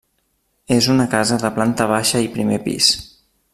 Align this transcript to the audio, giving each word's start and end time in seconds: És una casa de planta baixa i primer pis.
És 0.75 0.87
una 0.93 1.05
casa 1.11 1.37
de 1.45 1.53
planta 1.59 1.87
baixa 1.93 2.25
i 2.29 2.33
primer 2.39 2.61
pis. 2.67 2.93